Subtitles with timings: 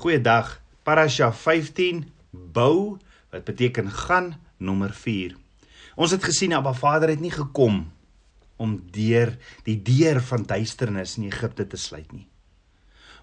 [0.00, 0.62] Goeiedag.
[0.82, 2.96] Parasha 15 bou
[3.28, 5.34] wat beteken gaan nommer 4.
[6.00, 7.82] Ons het gesien Abba Vader het nie gekom
[8.56, 9.34] om deur
[9.66, 12.24] die deur van duisternis in Egipte te sluit nie.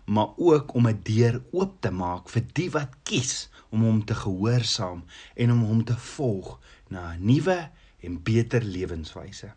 [0.06, 4.14] Maar ook om 'n deur oop te maak vir die wat kies om hom te
[4.14, 5.02] gehoorsaam
[5.34, 6.60] en om hom te volg
[6.90, 7.70] na 'n nuwe
[8.02, 9.50] en beter lewenswyse.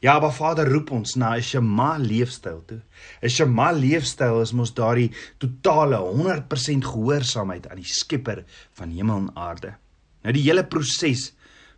[0.00, 2.80] Ja, maar Vader roep ons na 'n Shema leefstyl toe.
[3.22, 9.30] 'n Shema leefstyl is mos daardie totale 100% gehoorsaamheid aan die Skepper van hemel en
[9.36, 9.74] aarde.
[10.22, 11.32] Nou die hele proses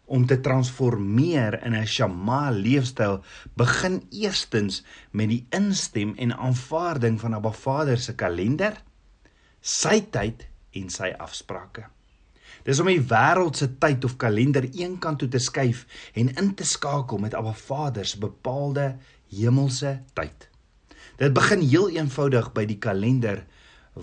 [0.05, 3.23] om te transformeer in 'n Shema leefstyl
[3.57, 8.83] begin eerstens met die instem en aanvaarding van Abba Vader se kalender,
[9.61, 11.84] sy tyd en sy afsprake.
[12.65, 15.85] Dis om die wêreld se tyd of kalender eenkant toe te skuif
[16.17, 18.95] en in te skakel met Abba Vader se bepaalde
[19.29, 20.49] hemelse tyd.
[21.21, 23.45] Dit begin heel eenvoudig by die kalender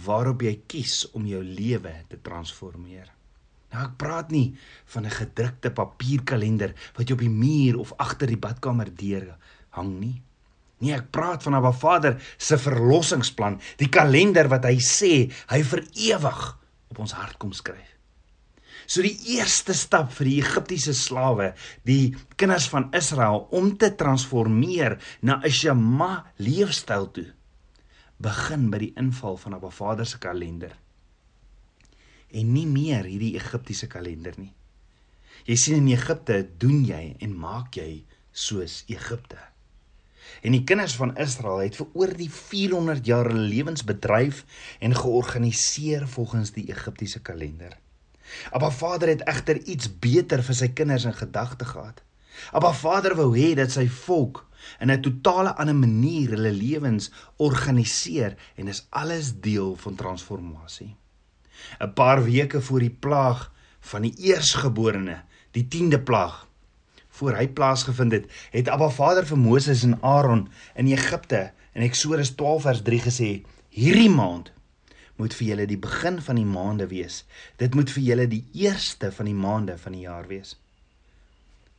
[0.06, 3.10] waarop jy kies om jou lewe te transformeer.
[3.72, 4.54] Nou ek praat nie
[4.94, 9.38] van 'n gedrukte papierkalender wat jy op die muur of agter die badkamer deur
[9.70, 10.22] hang nie.
[10.82, 15.84] Nee, ek praat van Abba Vader se verlossingsplan, die kalender wat hy sê hy vir
[15.94, 16.58] ewig
[16.90, 18.01] op ons hart kom skryf.
[18.92, 21.54] So die eerste stap vir die Egiptiese slawe,
[21.88, 27.30] die kinders van Israel om te transformeer na 'n Shema leefstyl toe,
[28.20, 30.74] begin by die inval van Abba Vader se kalender.
[32.34, 34.52] En nie meer hierdie Egiptiese kalender nie.
[35.46, 38.04] Jy sien in Egipte doen jy en maak jy
[38.34, 39.40] soos Egipte.
[40.44, 44.46] En die kinders van Israel het vir oor die 400 jaar hulle lewens bedryf
[44.80, 47.78] en georganiseer volgens die Egiptiese kalender.
[48.52, 52.02] Abba Vader het egter iets beter vir sy kinders in gedagte gehad.
[52.52, 54.46] Abba Vader wou hê dat sy volk
[54.80, 60.96] in 'n totale ander manier hulle lewens organiseer en dis alles deel van transformasie.
[61.80, 65.22] 'n Paar weke voor die plaag van die eersgeborene,
[65.52, 66.48] die 10de plaag,
[67.10, 72.36] voor hy plaasgevind het, het Abba Vader vir Moses en Aaron in Egipte in Eksodus
[72.36, 74.52] 12 vers 3 gesê: "Hierdie maand
[75.22, 77.22] moet vir julle die begin van die maande wees.
[77.62, 80.56] Dit moet vir julle die eerste van die maande van die jaar wees.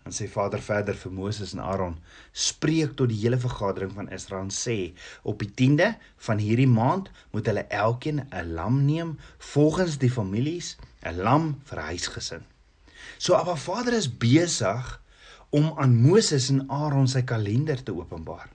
[0.03, 1.99] Dan sê Vader verder vir Moses en Aaron:
[2.33, 5.93] "Spreek tot die hele vergadering van Israel en sê: Op die 10de
[6.27, 9.19] van hierdie maand moet hulle elkeen 'n lam neem
[9.53, 12.43] volgens die families, 'n lam vir huisgesin."
[13.19, 15.01] So Abba Vader is besig
[15.51, 18.49] om aan Moses en Aaron sy kalender te openbaar.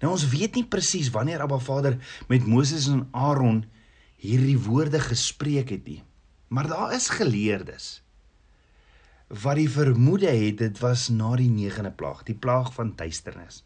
[0.00, 1.98] Nou ons weet nie presies wanneer Abba Vader
[2.28, 3.64] met Moses en Aaron
[4.24, 6.00] hierdie woorde gespreek het nie.
[6.48, 8.00] Maar daar is geleerdes
[9.28, 13.62] wat die vermoede het dit was na die 9de plaag, die plaag van duisternis.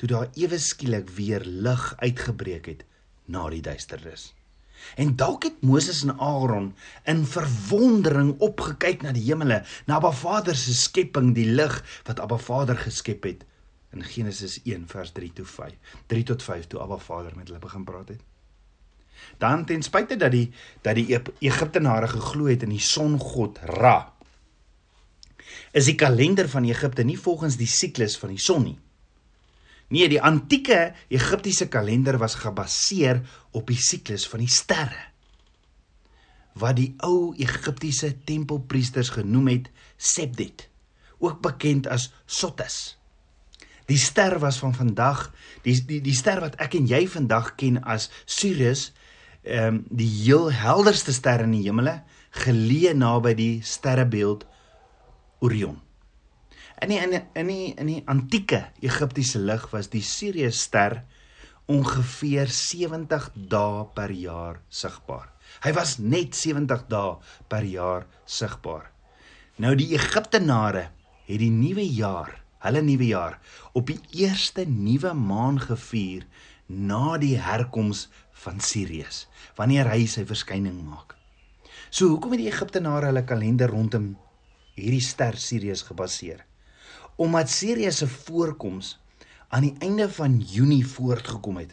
[0.00, 2.84] Toe daar ewe skielik weer lig uitgebreek het
[3.30, 4.32] na die duisternis.
[4.96, 6.74] En dalk het Moses en Aaron
[7.04, 11.78] in verwondering opgekyk na die hemele, na Abba Vader se skepping, die lig
[12.08, 13.44] wat Abba Vader geskep het
[13.92, 15.76] in Genesis 1 vers 3 tot 5.
[16.12, 18.24] 3 tot 5 toe Abba Vader met hulle begin praat het.
[19.38, 20.50] Dan ten spyte dat die
[20.82, 24.12] dat die Egiptenare geglo het in die songod Ra,
[25.76, 28.78] is die kalender van Egipte nie volgens die siklus van die son nie.
[29.92, 33.20] Nee, die antieke Egiptiese kalender was gebaseer
[33.54, 35.04] op die siklus van die sterre.
[36.58, 40.66] Wat die ou Egiptiese tempelpriesters genoem het Sebdet,
[41.22, 42.96] ook bekend as Sotis.
[43.86, 45.28] Die ster was van vandag,
[45.62, 48.90] die die die ster wat ek en jy vandag ken as Sirius
[49.46, 52.00] ehm um, die heel helderste ster in die hemele
[52.42, 54.44] geleë naby die sterrebeeld
[55.40, 55.78] Orion.
[56.82, 61.04] In die, in die, in die, in die antieke Egiptiese lig was die Sirius ster
[61.72, 65.30] ongeveer 70 dae per jaar sigbaar.
[65.64, 67.16] Hy was net 70 dae
[67.48, 68.90] per jaar sigbaar.
[69.62, 70.90] Nou die Egiptenare
[71.26, 72.34] het die nuwe jaar,
[72.66, 73.38] hulle nuwe jaar,
[73.72, 76.26] op die eerste nuwe maan gevier
[76.66, 78.06] na die herkoms
[78.44, 79.24] van Sirius
[79.56, 81.14] wanneer hy sy verskyning maak.
[81.90, 84.12] So hoekom het die Egiptenare hulle kalender rondom
[84.76, 86.42] hierdie ster Sirius gebaseer?
[87.16, 88.96] Omdat Sirius se voorkoms
[89.48, 91.72] aan die einde van Junie voortgekom het,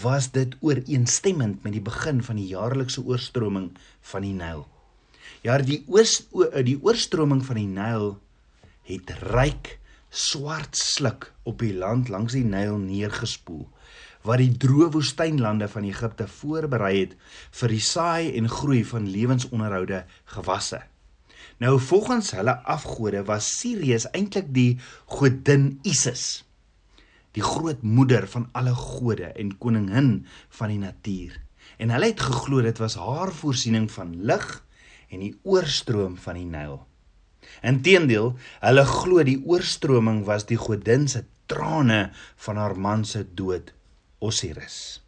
[0.00, 3.72] was dit ooreenstemmend met die begin van die jaarlikse oorstroming
[4.12, 4.64] van die Nyl.
[5.44, 6.22] Ja, die oos
[6.64, 8.14] die oorstroming van die Nyl
[8.88, 9.76] het ryk
[10.08, 13.66] swart sluk op die land langs die Nyl neergespoel
[14.28, 17.14] wat die droë woestynlande van Egipte voorberei het
[17.60, 20.02] vir die saai en groei van lewensonderhoude
[20.34, 20.82] gewasse.
[21.58, 24.78] Nou volgens hulle afgode was Sirius eintlik die
[25.10, 26.44] godin Isis,
[27.32, 30.12] die groot moeder van alle gode en koningin
[30.60, 31.32] van die natuur.
[31.78, 34.46] En hulle het geglo dit was haar voorsiening van lig
[35.08, 36.78] en die oorstroom van die Nyl.
[37.64, 42.10] Inteendeel, hulle glo die oorstroming was die godin se trane
[42.44, 43.72] van haar man se dood,
[44.18, 45.04] Osiris.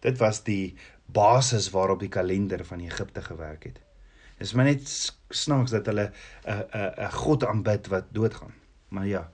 [0.00, 0.76] Dit was die
[1.06, 3.80] basis waarop die kalender van Egipte gewerk het.
[4.38, 4.88] Dis maar net
[5.28, 6.12] snaaks dat hulle
[6.44, 8.54] 'n 'n 'n god aanbid wat doodgaan.
[8.88, 9.30] Maar ja.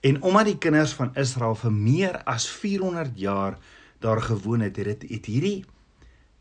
[0.00, 3.58] En omdat die kinders van Israel vir meer as 400 jaar
[3.98, 5.64] daar gewoon het, het het hierdie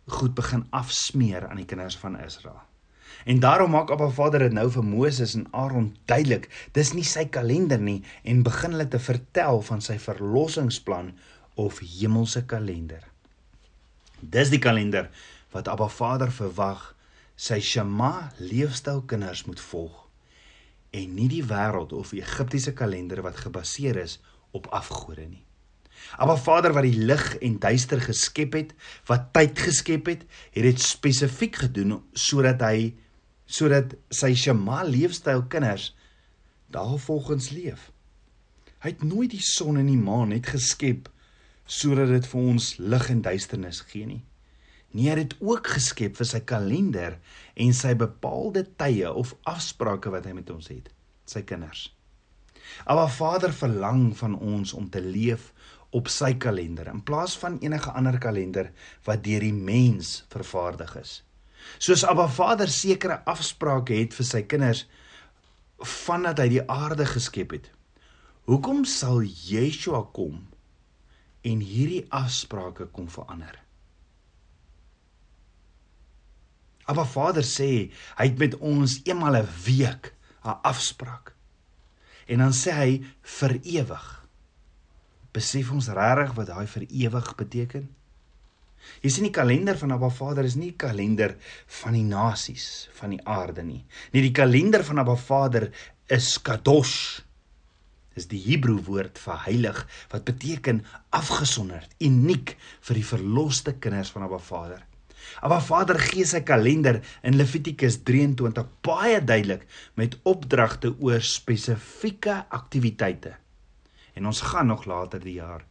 [0.05, 2.61] goed begin afsmeer aan die kinders van Israel.
[3.25, 7.25] En daarom maak Abba Vader dit nou vir Moses en Aaron duidelik, dis nie sy
[7.25, 11.13] kalender nie en begin hulle te vertel van sy verlossingsplan
[11.55, 13.03] of hemelse kalender.
[14.19, 15.09] Dis die kalender
[15.53, 16.91] wat Abba Vader verwag
[17.35, 20.03] sy Shema leefstyl kinders moet volg
[20.93, 24.19] en nie die wêreld of Egiptiese kalender wat gebaseer is
[24.53, 25.41] op afgode nie.
[26.17, 28.73] Abba Vader wat die lig en duister geskep het,
[29.09, 32.93] wat tyd geskep het, het dit spesifiek gedoen sodat hy
[33.45, 35.91] sodat sy Shema leefstyl kinders
[36.73, 37.89] daarvolgens leef.
[38.83, 41.09] Hy het nooit die son en die maan net geskep
[41.69, 44.23] sodat dit vir ons lig en duisternis gee nie.
[44.93, 47.17] Nee, hy het dit ook geskep vir sy kalender
[47.57, 50.91] en sy bepaalde tye of afsprake wat hy met ons het,
[51.25, 51.87] sy kinders.
[52.85, 55.51] Maar Vader verlang van ons om te leef
[55.93, 58.71] op sy kalender in plaas van enige ander kalender
[59.05, 61.21] wat deur die mens vervaardig is.
[61.79, 64.85] Soos Abba Vader sekere afsprake het vir sy kinders
[65.83, 67.69] vandat hy die aarde geskep het.
[68.49, 70.41] Hoekom sal Yeshua kom
[71.43, 73.55] en hierdie afsprake kom verander.
[76.91, 77.69] Abba Vader sê
[78.17, 80.13] hy het met ons eenmal 'n week
[80.43, 81.33] 'n afspraak.
[82.27, 84.22] En dan sê hy vir ewig.
[85.33, 87.89] Besef ons regtig wat daai vir ewig beteken?
[89.03, 91.35] Jy sien die kalender van Abba Vader is nie 'n kalender
[91.81, 93.83] van die nasies van die aarde nie.
[94.11, 95.71] Nee, die kalender van Abba Vader
[96.07, 97.21] is kadosh
[98.15, 104.23] is die Hebreë woord vir heilig wat beteken afgesonderd, uniek vir die verloste kinders van
[104.23, 104.83] Abba Vader.
[105.41, 109.65] Abba Vader gee sy kalender in Levitikus 23 baie duidelik
[109.95, 113.42] met opdragte oor spesifieke aktiwiteite.
[114.13, 115.65] En ons gaan nog later die jaar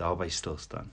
[0.00, 0.90] daarby stil staan.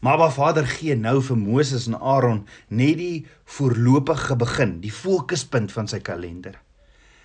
[0.00, 3.26] Maar Abba Vader gee nou vir Moses en Aaron net die
[3.56, 6.58] voorlopige begin, die fokuspunt van sy kalender.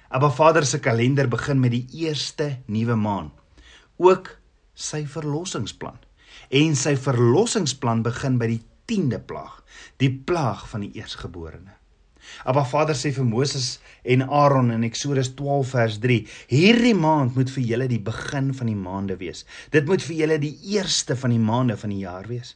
[0.10, 3.32] Abba Vader se kalender begin met die eerste nuwe maan.
[3.98, 4.36] Ook
[4.74, 5.98] sy verlossingsplan.
[6.52, 9.62] En sy verlossingsplan begin by die 10de plaag,
[9.98, 11.74] die plaag van die eersgeborene.
[12.46, 17.50] Abba Vader sê vir Moses en Aaron in Eksodus 12 vers 3: Hierdie maand moet
[17.50, 19.46] vir julle die begin van die maande wees.
[19.72, 22.56] Dit moet vir julle die eerste van die maande van die jaar wees.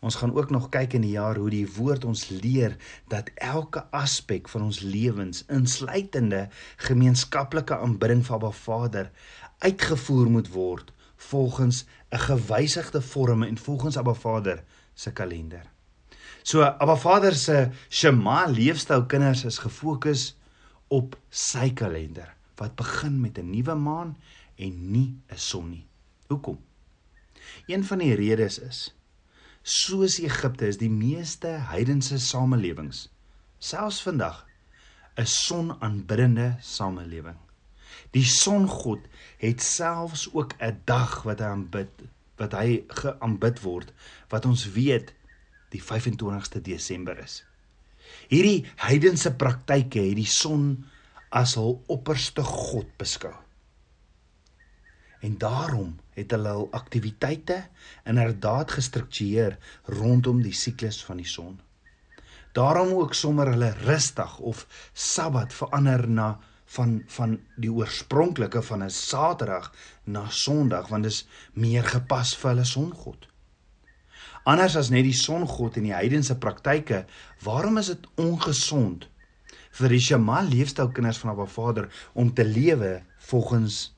[0.00, 2.76] Ons gaan ook nog kyk in die jaar hoe die woord ons leer
[3.10, 6.44] dat elke aspek van ons lewens, insluitende
[6.86, 9.10] gemeenskaplike aanbidding vir Abba Vader,
[9.58, 11.84] uitgevoer moet word volgens
[12.14, 14.64] 'n gewysigde vorm en volgens Abba Vader
[14.94, 15.66] se kalender.
[16.48, 20.22] So Abba Vader se Shema leefstyl kinders is gefokus
[20.88, 24.16] op sy kalender wat begin met 'n nuwe maan
[24.56, 25.84] en nie 'n son nie.
[26.28, 26.58] Hoekom?
[27.66, 28.94] Een van die redes is
[29.62, 33.08] soos Egipte is die meeste heidense samelewings
[33.58, 34.46] selfs vandag
[35.18, 37.36] 'n sonaanbiddende samelewing.
[38.10, 39.04] Die songod
[39.36, 41.92] het selfs ook 'n dag wat hy aanbid,
[42.36, 43.92] wat hy geaanbid word
[44.28, 45.17] wat ons weet
[45.74, 47.42] die 25ste Desember is.
[48.28, 50.70] Hierdie heidense praktyke het die son
[51.34, 53.34] as hul opperste god beskou.
[55.20, 57.62] En daarom het hulle hul aktiwiteite
[58.08, 61.58] inderdaad gestruktureer rondom die siklus van die son.
[62.56, 66.28] Daarom ook sommer hulle rustig of Sabbat verander na
[66.76, 69.72] van van die oorspronklike van 'n Saterdag
[70.04, 73.28] na Sondag want dit is meer gepas vir hulle songod.
[74.48, 77.04] Anders as net die songod en die heidense praktyke,
[77.44, 79.08] waarom is dit ongesond
[79.78, 83.92] vir die Shema leefstylkinders van Abba Vader om te lewe volgens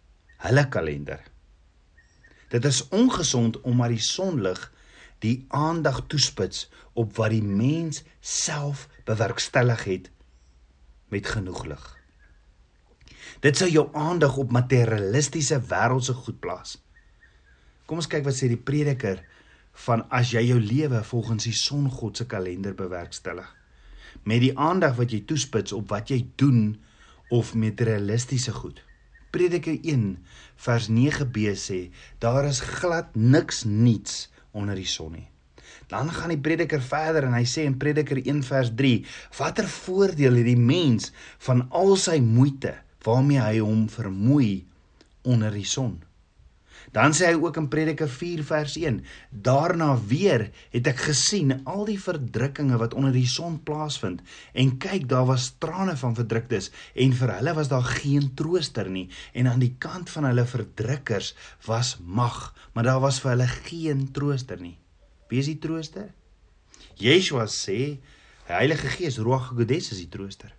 [0.45, 1.23] hulle kalender.
[2.51, 4.67] Dit is ongesond om maar die sonlig
[5.23, 6.67] die aandag toespits
[6.99, 10.11] op wat die mens self bewerkstellig het
[11.13, 11.85] met genoeg lig.
[13.45, 16.77] Dit sou jou aandag op materialistiese wêreldse goed plaas.
[17.87, 19.23] Kom ons kyk wat sê die prediker
[19.87, 23.49] van as jy jou lewe volgens die songod se kalender bewerkstellig.
[24.29, 26.77] Met die aandag wat jy toespits op wat jy doen
[27.31, 28.83] of materialistiese goed.
[29.31, 30.19] Prediker 1
[30.59, 31.81] vers 9b sê
[32.19, 35.29] daar is glad niks niets onder die son nie.
[35.91, 39.07] Dan gaan die prediker verder en hy sê in Prediker 1 vers 3:
[39.39, 41.13] "Watter voordeel het die mens
[41.47, 42.75] van al sy moeite
[43.07, 44.67] waarmee hy hom vermoei
[45.23, 45.99] onder die son?"
[46.93, 51.85] Dan sê hy ook in Prediker 4 vers 1: Daarna weer het ek gesien al
[51.89, 54.23] die verdrukkinge wat onder die son plaasvind
[54.53, 59.09] en kyk daar was trane van verdruktes en vir hulle was daar geen trooster nie
[59.33, 61.35] en aan die kant van hulle verdrukkers
[61.67, 64.79] was mag maar daar was vir hulle geen trooster nie.
[65.29, 66.11] Wie is die trooster?
[67.01, 67.99] Yeshua sê die
[68.51, 70.51] Heilige Gees Ruach HaKodesh is die trooster.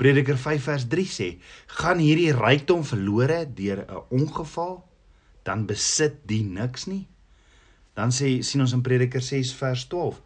[0.00, 1.28] Prediker 5 vers 3 sê:
[1.66, 4.84] "Gaan hierdie rykdom verlore deur 'n ongeval?"
[5.46, 7.06] Dan besit die niks nie.
[7.96, 10.18] Dan sê sien ons in Prediker 6 vers 12,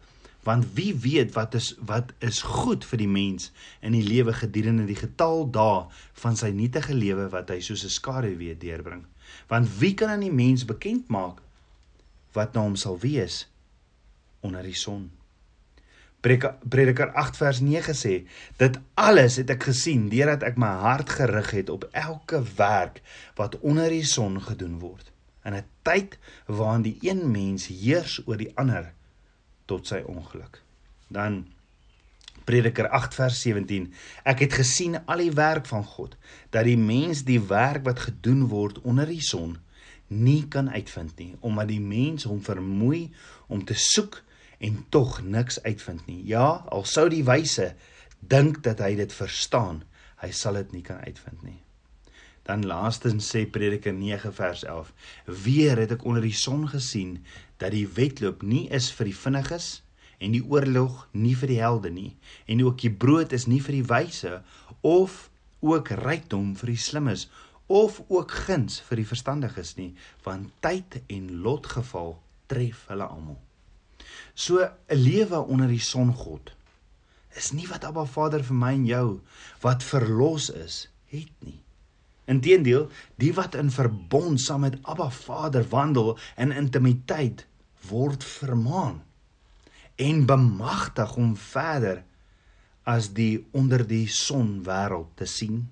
[0.43, 3.51] want wie weet wat is wat is goed vir die mens
[3.85, 5.85] in die lewe gedurende die getal dae
[6.23, 9.05] van sy nietige lewe wat hy soos 'n skare weer deurbring.
[9.47, 11.41] Want wie kan aan die mens bekend maak
[12.33, 13.47] wat na hom sal wees
[14.41, 15.11] onder die son?
[16.21, 18.15] Prediker 8 vers 9 sê:
[18.61, 23.01] Dit alles het ek gesien deurdat ek my hart gerig het op elke werk
[23.39, 25.11] wat onder die son gedoen word
[25.45, 28.93] in 'n tyd waarin die een mens heers oor die ander
[29.65, 30.61] tot sy ongeluk.
[31.07, 31.45] Dan
[32.45, 36.15] Prediker 8 vers 17 Ek het gesien al die werk van God
[36.49, 39.57] dat die mens die werk wat gedoen word onder die son
[40.07, 43.09] nie kan uitvind nie omdat die mens hom vermoei
[43.47, 44.23] om te soek
[44.61, 46.21] en tog niks uitvind nie.
[46.29, 47.71] Ja, al sou die wyse
[48.19, 49.81] dink dat hy dit verstaan,
[50.21, 51.59] hy sal dit nie kan uitvind nie.
[52.45, 54.93] Dan laastens sê Prediker 9 vers 11:
[55.25, 57.19] Weer het ek onder die son gesien
[57.61, 59.69] dat die wedloop nie is vir die vinniges
[60.21, 62.11] en die oorlog nie vir die helde nie
[62.45, 64.41] en ook die brood is nie vir die wyse
[64.85, 65.29] of
[65.61, 67.27] ook rykdom vir die slimmes
[67.71, 69.93] of ook guns vir die verstandiges nie
[70.25, 72.17] want tyd en lotgeval
[72.51, 73.39] tref hulle almal.
[74.33, 76.53] So 'n lewe onder die son God
[77.35, 79.07] is nie wat Abba Vader vir my en jou
[79.63, 81.59] wat verlos is, het nie.
[82.31, 87.45] Inteendeel, die wat in verbond saam met Abba Vader wandel in intimiteit
[87.89, 89.01] word vermaan
[90.01, 92.03] en bemagtig om verder
[92.83, 95.67] as die onder die son wêreld te sien.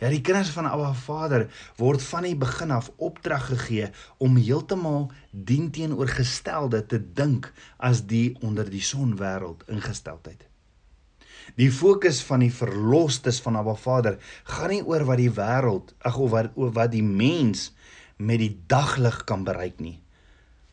[0.00, 1.46] Ja, die kinders van Abba Vader
[1.80, 8.70] word van die begin af opdrag gegee om heeltemal dienteenoorgestelde te dink as die onder
[8.70, 10.46] die son wêreld ingesteldheid.
[11.60, 16.16] Die fokus van die verlosters van Abba Vader gaan nie oor wat die wêreld, ag
[16.16, 17.72] of wat oor wat die mens
[18.16, 19.98] met die daglig kan bereik nie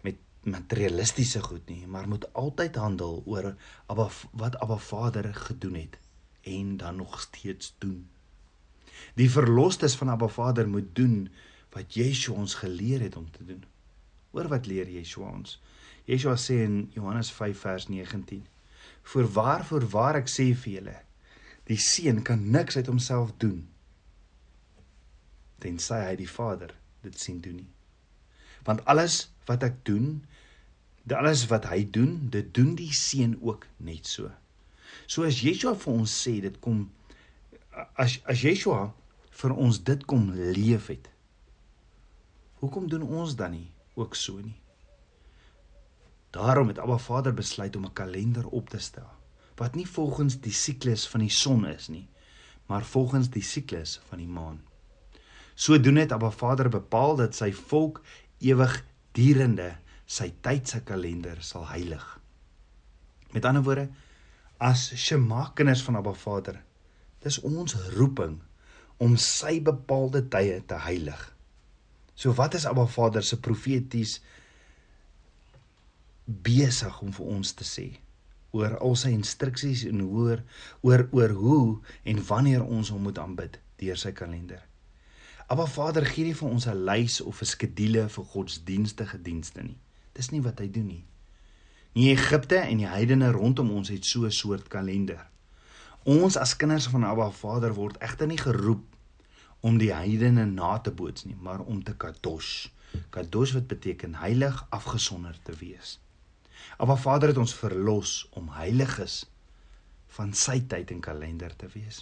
[0.01, 3.53] met materialistiese goed nie, maar moet altyd handel oor
[3.86, 6.00] Abba wat Abba Vader gedoen het
[6.41, 8.10] en dan nog steeds doen.
[9.15, 11.29] Die verlosters van Abba Vader moet doen
[11.72, 13.63] wat Yeshua ons geleer het om te doen.
[14.31, 15.60] Hoor wat leer Yeshua ons?
[16.05, 18.46] Yeshua sê in Johannes 5 vers 19:
[19.03, 20.98] "Voorwaar voorwaar ek sê vir julle,
[21.67, 23.67] die seun kan niks uit homself doen
[25.62, 26.74] tensy hy die Vader
[27.05, 27.70] dit sien doen nie.
[28.67, 30.22] Want alles wat ek doen,
[31.03, 34.29] dit alles wat hy doen, dit doen die seun ook net so.
[35.10, 36.86] So as Yeshua vir ons sê dit kom
[37.96, 38.92] as as Yeshua
[39.42, 41.08] vir ons dit kom leef het.
[42.62, 44.58] Hoekom doen ons dan nie ook so nie?
[46.32, 49.10] Daarom het Abba Vader besluit om 'n kalender op te stel
[49.56, 52.08] wat nie volgens die siklus van die son is nie,
[52.66, 54.62] maar volgens die siklus van die maan.
[55.56, 58.01] Sodoende het Abba Vader bepaal dat sy volk
[58.40, 62.20] ewig durende sy tydse kalender sal heilig.
[63.32, 63.90] Met ander woorde,
[64.58, 66.63] as Shema kinders van Abba Vader,
[67.24, 68.40] dis ons roeping
[69.01, 71.22] om sy bepaalde tye te heilig.
[72.16, 74.20] So wat is Abba Vader se profeties
[76.25, 77.88] besig om vir ons te sê
[78.51, 80.44] oor al sy instruksies en hoor
[80.86, 81.63] oor oor hoe
[82.04, 84.62] en wanneer ons hom moet aanbid deur sy kalender.
[85.51, 89.80] Abba Vader gee nie vir ons 'n lys of 'n skedule vir godsdienstige dienste nie.
[90.13, 91.06] Dis nie wat hy doen nie.
[91.96, 95.31] Nie Egipte en die heidene rondom ons het so 'n soort kalender.
[96.10, 98.88] Ons as kinders van Abba Vader word egter nie geroep
[99.62, 102.72] om die heidene na te boots nie, maar om te kadosh.
[103.13, 106.00] Kadosh wat beteken heilig, afgesonder te wees.
[106.81, 109.27] Abba Vader het ons verlos om heiliges
[110.17, 112.01] van sy tyd en kalender te wees.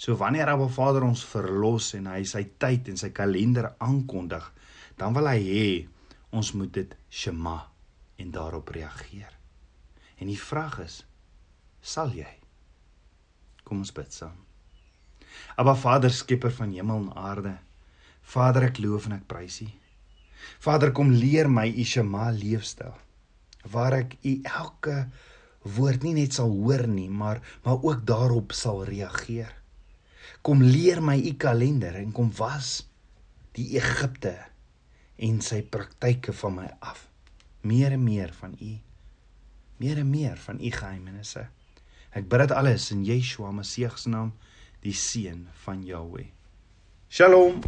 [0.00, 4.46] So wanneer Abba Vader ons verlos en hy sy tyd en sy kalender aankondig,
[4.96, 5.70] dan wil hy hê
[6.32, 7.58] ons moet dit shema
[8.16, 9.36] en daarop reageer.
[10.16, 11.02] En die vraag is,
[11.84, 12.39] sal jy?
[13.70, 14.34] Kom ons bid saam.
[15.54, 17.52] Aba Vader, skepper van hemel en aarde.
[18.32, 19.68] Vader, ek loof en ek prys U.
[20.64, 22.96] Vader, kom leer my u Shema leefstyl
[23.70, 24.94] waar ek u elke
[25.76, 29.52] woord nie net sal hoor nie, maar maar ook daarop sal reageer.
[30.42, 32.86] Kom leer my u kalender en kom was
[33.58, 34.32] die Egipte
[35.20, 37.04] en sy praktyke van my af.
[37.60, 38.72] Meer en meer van u.
[39.80, 41.44] Meer en meer van u geheimenisse.
[42.10, 44.32] Ek bid dit alles in Yeshua Messie se naam,
[44.82, 46.30] die seun van Jahweh.
[47.08, 47.60] Shalom.